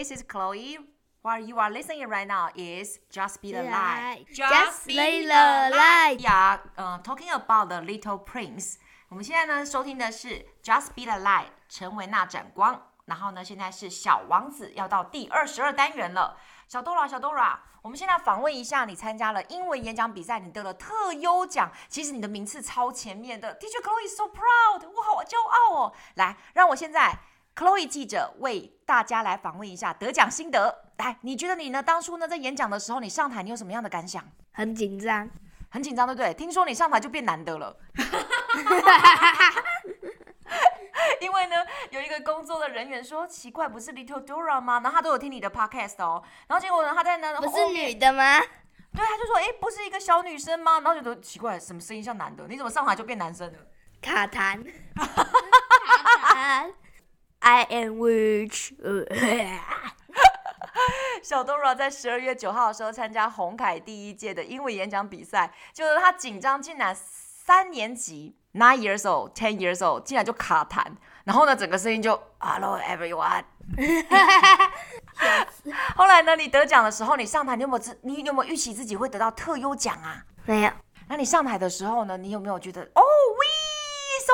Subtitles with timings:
[0.00, 0.78] this is Chloe.
[1.20, 4.24] What you are listening right now is Just Be the Light.
[4.32, 6.16] Just Be the Light.
[6.18, 8.78] Yeah, uh, talking about the Little Prince.
[9.10, 12.86] 我们现在呢收听的是 Just Be the Light，成为那盏光。
[13.04, 16.38] 然后呢，现在是小王子要到第二十二单元了。
[16.66, 23.58] 小 Dora，小 Dora，我们现在访问一下，你参加了英文演讲比赛，你得了特优奖，其实你的名次超前面的。
[23.58, 25.92] Teacher Chloe is so proud，我好骄傲哦。
[26.14, 27.18] 来，让我现在
[27.54, 30.84] Chloe 记者为大家来访问一下得奖心得。
[30.98, 31.82] 来，你觉得你呢？
[31.82, 34.24] 当初呢在演讲的时候，你上台你有什么样的感想？
[34.52, 35.28] 很紧张，
[35.70, 36.32] 很紧张，对不对？
[36.34, 37.76] 听说你上台就变男的了。
[41.20, 41.56] 因为呢，
[41.90, 44.80] 有一个工作的人员说奇怪，不是 Little Dora 吗？
[44.82, 46.22] 然后他都有听你的 podcast 哦。
[46.46, 48.40] 然后结果呢，他在那不是女的吗？
[48.92, 50.80] 对，他就说，哎，不是一个小女生吗？
[50.80, 52.46] 然后就觉得奇怪，什么声音像男的？
[52.48, 53.58] 你怎么上台就变男生了？
[54.02, 54.62] 卡痰。
[54.96, 56.72] 卡痰。
[57.40, 58.72] I am witch。
[61.22, 70.82] 小 Dora 在十二月九号的时候参加红凯第一届的英文演讲比赛，就是他紧张，竟然三年级 nine years old ten years old 竟然就卡痰。
[71.24, 73.44] 然后呢，整个声音就 Hello everyone。
[75.96, 80.24] 后来呢，你得奖的时候，你上台，你有没有自，你有没有预期自己会得到特优奖啊？
[80.46, 80.70] 没有。
[81.08, 83.44] 那你上台的时候呢，你有没有觉得哦、oh,，we
[84.24, 84.32] so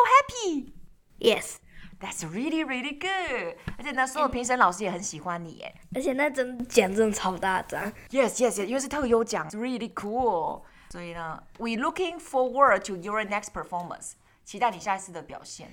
[1.99, 3.57] happy？Yes，that's really really good。
[3.77, 5.73] 而且呢，所有评审老师也很喜欢你耶。
[5.93, 7.91] 而且那真奖真的超大张。
[8.09, 10.63] Yes yes yes，因为是特优奖，really cool。
[10.89, 14.13] 所以呢，we looking forward to your next performance，
[14.43, 15.69] 期待你下一次的表现。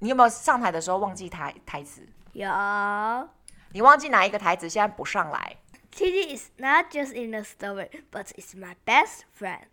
[0.00, 2.06] 你有没有上台的时候忘记台台词？
[2.32, 2.48] 有。
[3.72, 4.68] 你忘记哪一个台词？
[4.68, 5.56] 现在补上来。
[5.90, 9.64] TD is not just in the story, but it's my best friend。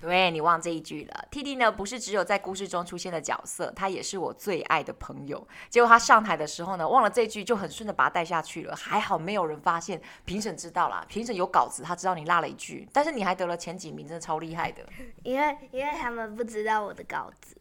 [0.00, 1.24] 对，你忘这一句了。
[1.30, 5.46] TD 呢，不是只有在故事中出现的角色，他也是我最爱的朋友。
[5.68, 8.76] 结果他上台的时候呢，忘了这句，就很顺的把他带下去了。
[8.76, 14.82] 还好没有人发现，评审知道了，评审有稿子，他知道你落了一句，但是你还得了前几名，真的超厉害的。
[15.24, 17.56] 因为因为他们不知道我的稿子。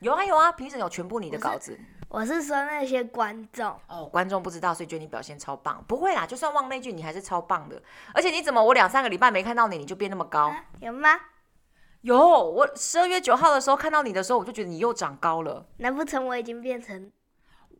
[0.00, 1.78] 有啊有啊，评审有全部你的稿子。
[2.08, 5.82] 我是，我是说那些观众哦，观众不知道，所以觉得你表现超棒。
[5.86, 7.80] 不会啦，就算忘那句，你还是超棒的。
[8.12, 10.48] 而且你怎么我两三个礼拜没看到你，你就变那么高？
[10.48, 11.10] 啊、有吗？
[12.06, 15.66] 有，我十二月九号的时候看到你的时候，我就觉得你又长高了。
[15.78, 17.10] 难不成我已经变成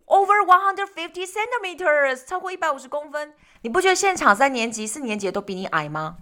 [0.07, 3.35] over one hundred fifty centimeters，超过一百五十公分？
[3.61, 6.17] 你不觉得现场三年级、四年级都比你矮吗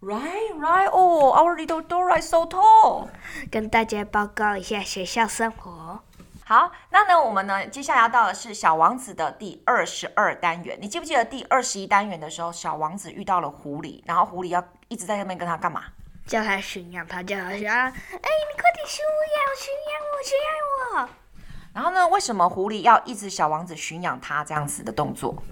[0.00, 0.88] ？Right, right.
[0.88, 3.08] Oh, our little Dora is so tall.
[3.50, 6.00] 跟大家报告一下学校生活。
[6.46, 10.78] 好，那呢，我们呢，接下来要到的是小王子的第二十二单元。
[10.80, 15.82] 你记不记得第二十一单元的时候，小王子遇到了狐狸，然后狐狸要一直在那边跟他干嘛？
[16.26, 17.76] 叫他驯养他，叫他驯养。
[17.76, 19.04] 哎，你快点驯
[19.36, 21.08] 养，驯养我，驯养我。
[21.72, 25.42] 然后呢，为什么狐狸要一直小王子驯养它这样子的动作？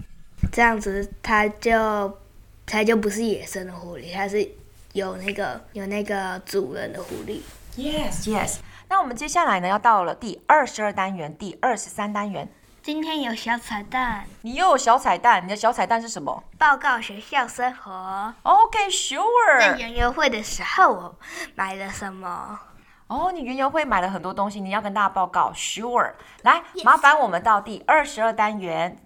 [0.51, 2.17] 这样子它就。
[2.65, 4.49] 它就不是野生的狐狸，它是
[4.93, 7.41] 有那个有那个主人的狐狸。
[7.75, 8.59] Yes, yes。
[8.87, 12.47] 那我们接下来呢，要到了第二十二单元，第二十三单元。
[12.83, 14.25] 今天有小彩蛋。
[14.41, 15.41] 你又有小彩蛋？
[15.41, 16.43] 你的小彩蛋是什么？
[16.57, 18.33] 报告学校生活。
[18.43, 19.57] OK, sure。
[19.57, 21.15] 在园游会的时候，我
[21.55, 22.59] 买了什么？
[23.07, 25.53] 哦，你园游会买了很多东西，你要跟大家报告。
[25.55, 26.11] Sure。
[26.41, 26.83] 来，Yes.
[26.83, 28.97] 麻烦我们到第二十二单元。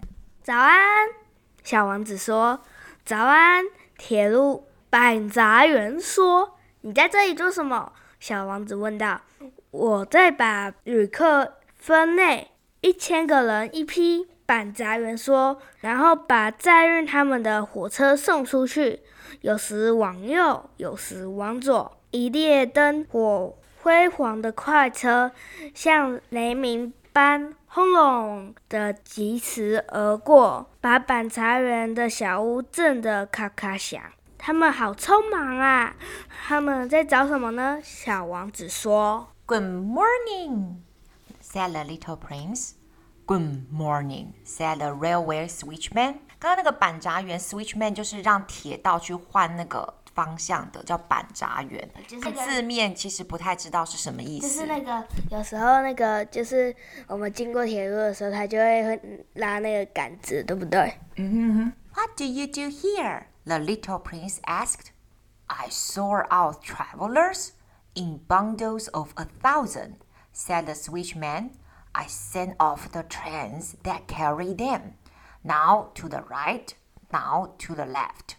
[0.42, 0.74] 早安，
[1.62, 2.58] 小王子说。
[3.04, 3.64] 早安，
[3.96, 9.20] 铁路板杂员说：“你在这里做什么？”小王子问道。
[9.70, 12.50] “我在把旅客分类，
[12.80, 19.00] 一千个人一批。”板杂员说，“然后把载运他们的火车送出去，
[19.42, 21.98] 有时往右，有时往左。
[22.10, 25.32] 一列灯火辉煌的快车，
[25.74, 34.00] 像雷鸣般。”轰隆的疾驰而过，把板茶园的小屋震得咔咔响。
[34.38, 35.94] 他们好匆忙啊！
[36.46, 37.78] 他们在找什么呢？
[37.84, 40.76] 小王子说：“Good morning,”
[41.42, 42.77] said the little prince.
[43.27, 46.19] “Good morning,” said the railway switchman.
[46.39, 49.95] 刚刚那个板闸员 switchman 就是让铁道去换那个。
[50.15, 54.47] 方向的叫板闸员，就是字面其实不太知道是什么意思。
[54.47, 56.75] 就是那个有时候那个就是
[57.07, 60.93] 我们经过铁路的时候，他就会拉那个杆子，对不对？
[61.15, 61.73] 嗯哼哼。
[61.95, 63.23] What do you do here?
[63.45, 64.91] The little prince asked.
[65.47, 67.53] I sort out travelers
[67.95, 69.93] in bundles of a thousand,
[70.31, 71.49] said the switchman.
[71.97, 74.95] I send off the trains that carry them.
[75.43, 76.73] Now to the right,
[77.11, 78.37] now to the left.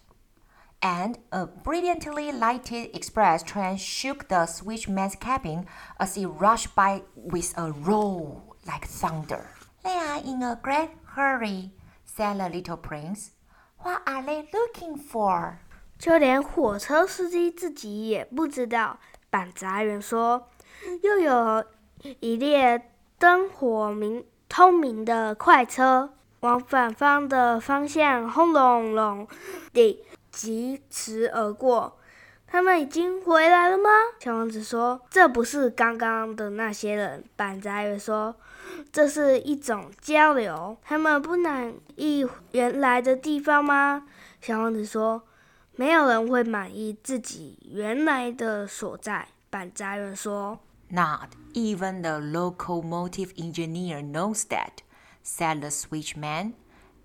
[0.82, 5.67] And a brilliantly lighted express train shook the switchman's cabin
[5.99, 9.49] as it rushed by with a roar like thunder.
[9.82, 11.71] They are in a great hurry,
[12.05, 13.31] said the little prince.
[13.79, 15.61] What are they looking for?
[15.99, 18.99] 就连火车司机自己也不知道。
[19.31, 20.50] 板杂员说：“
[21.03, 21.65] 又有
[22.21, 29.27] 一列 灯火明通明的快车，往反方的方向轰隆隆
[29.71, 31.98] 地疾驰而过。
[32.48, 33.89] 他们已经回来了吗？”
[34.19, 38.33] 小王子说：“这不是刚刚的那些人。”板杂员说
[38.92, 40.75] ：“这是一种交流。
[40.83, 44.07] 他们不满意原来的地方吗？”
[44.42, 45.22] 小王子说。
[45.75, 49.30] 没有人会满意自己原来的所在。
[49.50, 54.82] 板杂员说 ：“Not even the locomotive engineer knows that,”
[55.23, 56.55] said the switchman.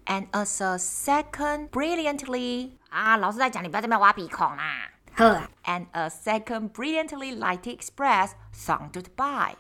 [0.05, 4.91] And as a second brilliantly 啊，老师在讲，你不要在那边挖鼻孔啦。
[5.15, 5.49] 呵。
[5.65, 9.55] And a second brilliantly lighted express thundered by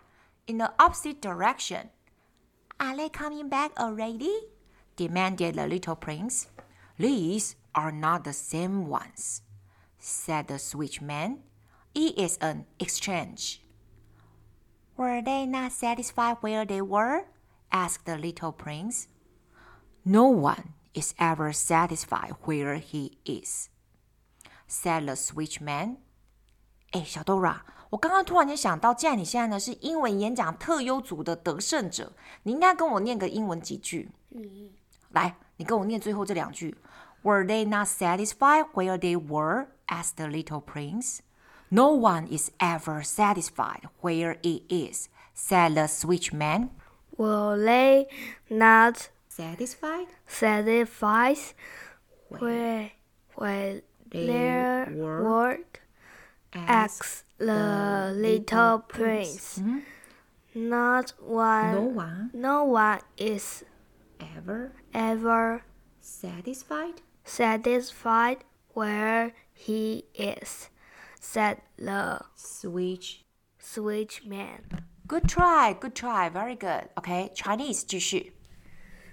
[0.47, 1.89] in the opposite direction.
[2.77, 4.49] Are they coming back already?
[4.95, 6.47] demanded the little prince.
[6.97, 9.41] These are not the same ones,
[9.99, 11.39] said the switchman.
[11.93, 13.61] It is an exchange.
[14.95, 17.25] Were they not satisfied where they were?
[17.71, 19.07] asked the little prince.
[20.03, 23.69] No one is ever satisfied where he is,
[24.67, 25.97] said the switchman.
[26.91, 27.61] 哎，小 Dora，
[27.91, 32.13] 我刚刚突然间想到，既然你现在呢是英文演讲特优组的得胜者，
[32.43, 34.09] 你应该跟我念个英文几句。
[34.31, 34.71] 嗯，
[35.11, 36.75] 来，你跟我念最后这两句。
[37.21, 39.67] Were they not satisfied where they were?
[39.87, 41.19] asked the little prince.
[41.70, 46.70] No one is ever satisfied where he is, said the switchman.
[47.16, 48.06] Were they
[48.50, 50.06] not satisfied?
[50.26, 51.38] Satisfied
[52.28, 52.90] where,
[53.34, 53.80] where
[54.10, 55.80] their work?
[56.54, 59.58] asked the little prince.
[59.58, 59.78] Hmm?
[60.54, 61.74] Not one.
[61.74, 62.30] No one.
[62.32, 63.64] No one is
[64.20, 65.64] ever ever
[66.00, 68.44] satisfied satisfied
[68.74, 70.68] where he is,
[71.24, 73.20] said the switch
[73.58, 74.60] switchman.
[75.06, 76.88] Good try, good try, very good.
[76.94, 78.34] OK, Chinese 继续。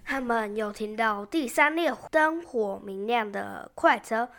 [0.03, 4.29] 他们又听到第三列灯火明亮的快车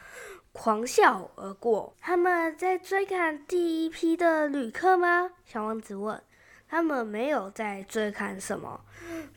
[0.52, 1.96] 狂啸而过。
[2.00, 5.30] 他们在追赶第一批的旅客吗？
[5.44, 6.22] 小王子问。
[6.68, 8.80] 他们没有在追赶什么。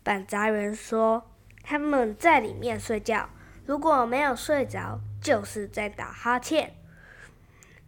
[0.03, 1.31] 板杂人说
[1.63, 3.29] ：“他们在里面睡觉。”
[3.65, 6.73] 如果没有睡着，就是在打哈欠。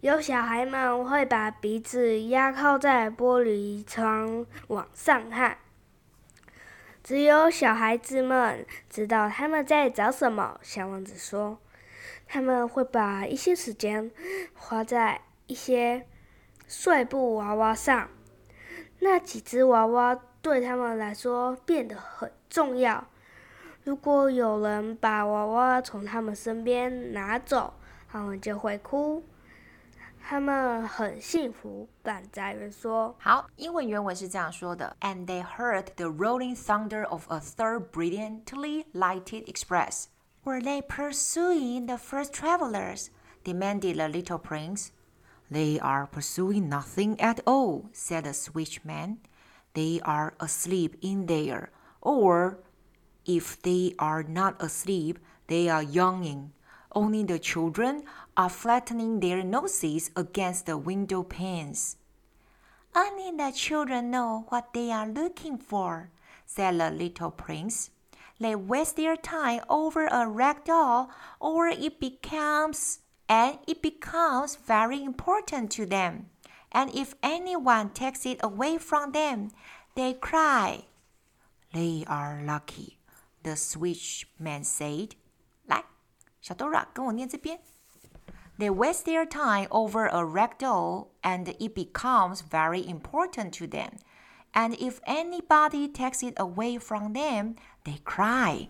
[0.01, 5.57] 有小孩们会把鼻子压靠在玻璃窗往上看。
[7.03, 10.59] 只有小孩子们知道他们在找什么。
[10.61, 11.57] 小王子说
[12.29, 14.11] ：“他们会把一些时间
[14.53, 16.05] 花在一些
[16.67, 18.07] 碎布娃娃上。
[18.99, 23.07] 那几只娃娃对他们来说变得很重要。”
[23.83, 27.73] 如果有人把娃娃从他们身边拿走，
[28.11, 29.23] 他们就会哭。
[30.26, 31.88] 他们很幸福。
[32.02, 40.06] 板杂员说：“好，英文原文是这样说的：And they heard the rolling thunder of a third brilliantly lighted express.
[40.44, 43.08] Were they pursuing the first travelers?
[43.44, 44.90] demanded the little prince.
[45.50, 49.18] They are pursuing nothing at all," said the switchman.
[49.74, 51.70] They are asleep in there,
[52.00, 52.58] or
[53.24, 56.52] if they are not asleep, they are yawning.
[56.93, 58.03] Only the children
[58.35, 61.97] are flattening their noses against the window panes.
[62.95, 66.09] Only the children know what they are looking for,
[66.45, 67.91] said the little prince.
[68.39, 75.03] They waste their time over a rag doll, or it becomes and it becomes very
[75.03, 76.29] important to them.
[76.71, 79.51] And if anyone takes it away from them,
[79.95, 80.85] they cry.
[81.73, 82.97] They are lucky
[83.47, 85.15] the switchman said.
[86.36, 87.60] 来，小 Dora 跟我念这边。
[88.58, 93.98] They waste their time over a rag doll, and it becomes very important to them.
[94.52, 98.68] And if anybody takes it away from them, they cry.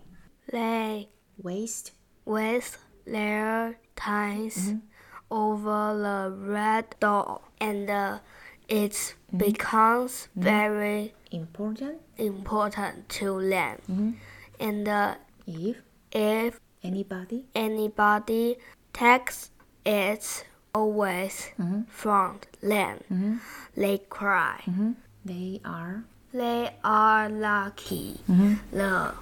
[0.49, 1.91] They waste
[2.25, 4.81] waste their times mm -hmm.
[5.29, 8.19] over the rag doll, and uh,
[8.67, 9.37] it mm -hmm.
[9.37, 10.43] becomes mm -hmm.
[10.43, 13.77] very important important to them.
[13.87, 14.13] Mm-hmm
[14.59, 15.15] and uh,
[15.45, 15.77] if
[16.11, 18.56] if anybody anybody
[18.92, 19.50] takes
[19.84, 20.44] it
[20.74, 21.82] mm-hmm.
[21.88, 23.36] from them, mm-hmm.
[23.74, 24.60] they cry.
[24.66, 24.92] Mm-hmm.
[25.24, 28.20] They are they are lucky.
[28.28, 28.54] Mm-hmm.
[28.72, 29.14] The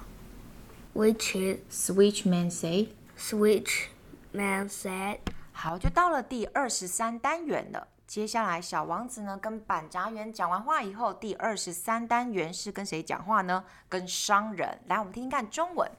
[0.93, 1.35] which
[1.69, 2.89] switchman said.
[3.17, 5.19] Switchman said.
[5.51, 7.87] 好，就到了第二十三单元了。
[8.05, 13.63] 接下来，小王子呢跟板杂员讲完话以后，第二十三单元是跟谁讲话呢？
[13.89, 14.79] 跟商人。
[14.87, 15.91] 来，我们听听看中文。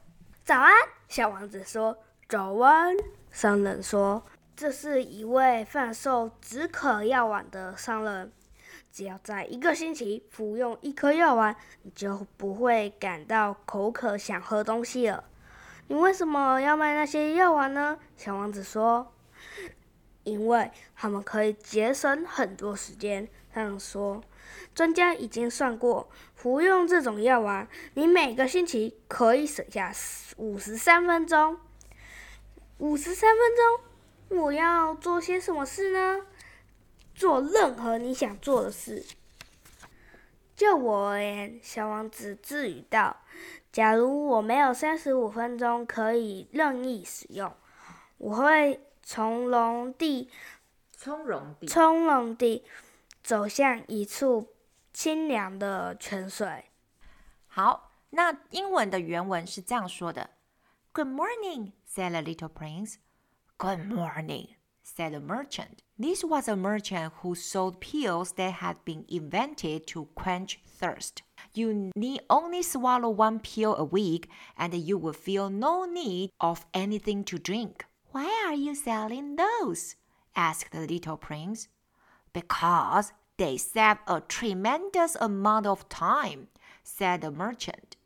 [0.48, 0.72] 早安，
[1.08, 1.98] 小王子说。
[2.26, 2.96] 早安，
[3.30, 4.24] 商人说。
[4.56, 8.32] 这是一位贩售止渴药丸的商人。
[8.90, 15.24] 只要在一个星期服用一颗药丸，你就不会感到口渴想喝东西了。
[15.88, 17.98] 你为什么要卖那些药丸呢？
[18.16, 19.12] 小王子说。
[20.24, 23.28] 因为他们可以节省很多时间。
[23.52, 24.22] 他们说，
[24.74, 29.92] 专家已经算过，服用这种药丸，你每个星期可以省下
[30.38, 31.60] 五十三分钟。
[32.78, 33.56] 五十三分
[34.30, 36.26] 钟，我要做些什么事呢？
[37.14, 39.04] 做任何你想做的事。
[40.56, 43.18] 就我而言，小王子自语道
[43.70, 47.54] ：“假如我没有三十五分钟可以任意使用，
[48.16, 48.80] 我会。”
[49.10, 50.30] 从容地，
[50.92, 52.62] 从容地，从容地
[53.22, 54.52] 走向一处
[54.92, 56.66] 清凉的泉水。
[57.46, 60.29] 好，那英文的原文是这样说的：“
[60.93, 62.95] Good morning,” said the little prince.
[63.57, 64.49] “Good morning,”
[64.83, 65.79] said the merchant.
[65.97, 71.21] This was a merchant who sold pills that had been invented to quench thirst.
[71.53, 76.65] You need only swallow one pill a week, and you will feel no need of
[76.73, 77.85] anything to drink.
[78.11, 79.95] Why are you selling those?
[80.35, 81.67] asked the little prince.
[82.33, 86.47] Because they save a tremendous amount of time,
[86.83, 87.96] said the merchant.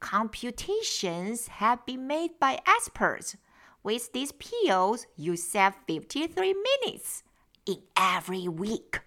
[0.00, 3.36] Computations have been made by experts.
[3.82, 7.22] With these pills, you save 53 minutes
[7.66, 9.00] in every week.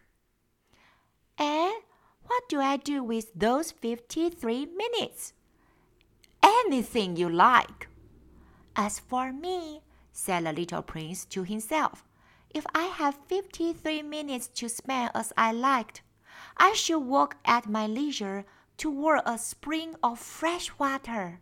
[1.37, 1.73] And
[2.23, 5.33] what do I do with those 53 minutes?
[6.43, 7.87] Anything you like.
[8.75, 9.81] As for me,
[10.11, 12.05] said the little prince to himself.
[12.53, 16.01] If I have fifty three minutes to spend as I liked,
[16.57, 18.45] I should walk at my leisure
[18.80, 21.38] toward a spring of fresh water.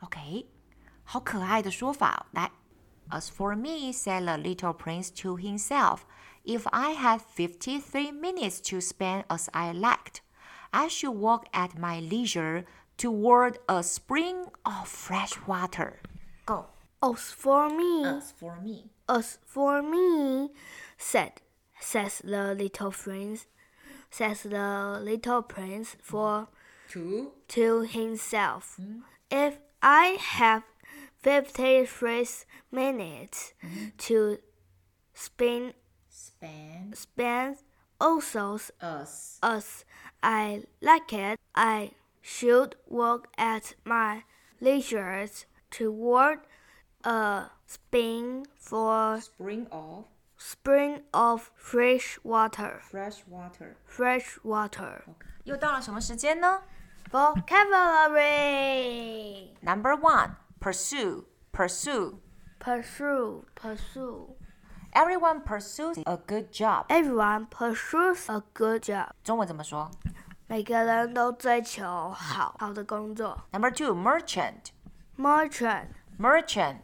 [0.00, 0.46] OK，
[1.04, 2.26] 好可爱的说法。
[2.32, 2.50] 来，
[3.10, 6.00] As for me, said the little prince to himself,
[6.44, 10.22] if I had fifty three minutes to spend as I liked,
[10.72, 12.64] I should walk at my leisure
[12.96, 16.00] toward a spring of fresh water.
[16.46, 16.66] Go.
[17.02, 20.50] As for me, as for me, as for me,
[20.98, 21.40] said,
[21.80, 23.46] says the little prince,
[24.10, 26.48] says the little prince for
[26.90, 28.76] to to himself.
[28.80, 29.02] Mm.
[29.30, 30.64] If I have
[31.22, 32.26] fifty-three
[32.70, 33.96] minutes mm.
[33.98, 34.38] to
[35.14, 35.74] spin,
[36.08, 37.56] spend, spend
[38.00, 39.84] also as as
[40.22, 44.24] I like it, I should work at my
[44.60, 45.26] leisure
[45.70, 46.40] toward
[47.04, 50.04] a spring for spring of
[50.36, 52.80] spring of fresh water.
[52.82, 53.76] fresh water.
[53.84, 55.04] Fresh water.
[55.44, 56.62] 又到了什么时间呢
[57.10, 59.50] Vocabulary.
[59.62, 62.20] Number one, pursue, pursue.
[62.58, 64.34] Pursue, pursue.
[64.92, 66.86] Everyone pursues a good job.
[66.90, 69.10] Everyone pursues a good job.
[69.24, 69.90] 中文怎么说
[70.46, 73.40] 每个人都追求好好的工作。
[73.52, 74.70] ？Number two, merchant,
[75.16, 76.80] Merchant, merchant.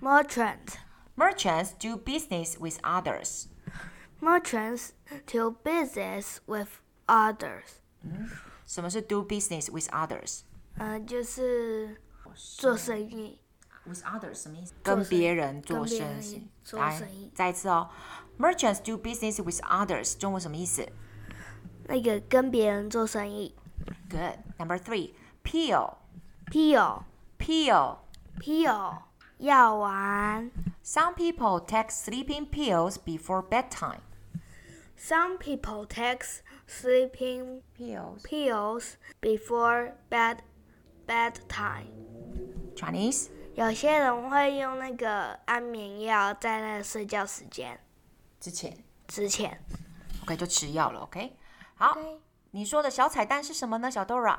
[0.00, 0.78] merchant,
[1.14, 3.48] Merchants do business with others.
[4.20, 4.92] merchants
[5.26, 7.80] do business with others.
[8.66, 10.40] 什么是 do business with others?
[10.78, 12.00] 嗯、就是
[12.34, 13.38] 做生意。
[13.84, 14.72] With others 什么意思？
[14.84, 16.48] 做生跟别人做跟别生人意。
[16.62, 17.90] 做来生意，再一次哦。
[18.38, 20.86] Merchants do business with others，中文什么意思
[21.88, 23.54] 那个跟别人做生意。
[24.08, 24.38] ？Good.
[24.58, 25.96] Number three, pill,
[26.52, 27.04] Pill,
[27.38, 27.98] pill.
[28.40, 29.02] pill,
[29.38, 30.50] 药丸。
[30.84, 34.00] Some people take sleeping pills before bedtime.
[34.97, 36.25] Some people take
[36.65, 38.23] sleeping Pills.
[38.23, 40.39] pills before bed
[41.05, 41.91] bedtime.
[42.75, 43.29] Chinese.
[43.53, 47.79] 有些人会用那个安眠药在那个睡觉时间
[48.39, 48.77] 之前
[49.07, 49.63] 之前。
[50.23, 51.35] ，OK 就吃药了，OK。
[51.75, 51.97] 好
[52.51, 54.37] 你说的小彩蛋是什么呢，小 Dora？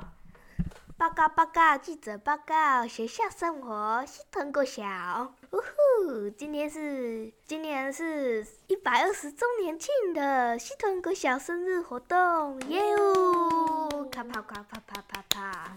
[0.97, 5.33] 报告报告，记者报告，学校生活，西屯国小。
[5.51, 14.07] 呜呼，今天是今年是一百二十周年庆的西屯国小生日活动，耶呜！
[14.11, 15.75] 咔啪咔啪啪啪啪。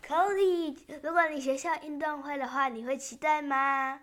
[0.00, 4.00] 可以，如果你学校运动会的话，你会期待吗？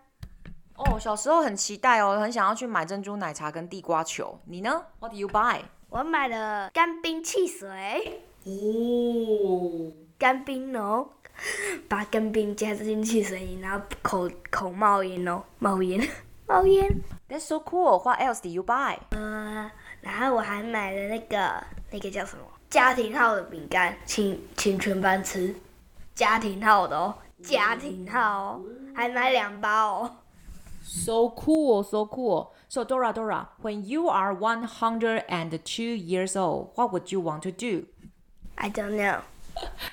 [0.76, 4.38] 哦，小时候很期待哦，很想要去买珍珠奶茶跟地瓜球。
[4.44, 5.62] 你呢？What do you buy？
[5.88, 11.10] 我买了干冰汽水，哦，干冰哦，
[11.88, 16.08] 把干冰加进汽水里，然后口口冒烟哦，冒烟。
[16.46, 17.02] 冒烟。
[17.28, 18.02] That's so cool.
[18.02, 18.98] What else did you buy?
[19.10, 19.70] 呃，
[20.00, 25.54] 然后我还买了那个那个叫什么家庭号的饼干，请请全班吃。
[26.14, 28.60] 家庭号的哦，家庭号哦，
[28.94, 30.16] 还买两包哦。
[30.82, 32.48] So cool, so cool.
[32.68, 37.20] So Dora, Dora, when you are one hundred and two years old, what would you
[37.20, 37.86] want to do?
[38.56, 39.20] I don't know.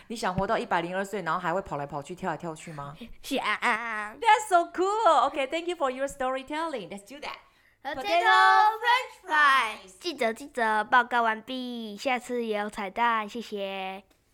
[0.07, 2.95] 你想活到一百零二岁，然后还会跑来跑去、跳来跳去吗？
[3.21, 3.39] 想。
[3.41, 5.29] That's so cool.
[5.29, 6.89] Okay, thank you for your storytelling.
[6.89, 7.37] Let's do that.
[7.83, 9.91] Potato French fries。
[9.99, 14.03] 记者记者报告完毕，下次也有彩蛋，谢谢。